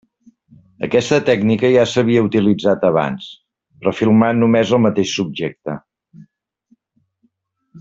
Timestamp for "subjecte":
5.19-5.77